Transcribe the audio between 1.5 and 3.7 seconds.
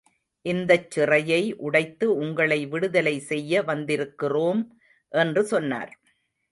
உடைத்து உங்களை விடுதலை செய்ய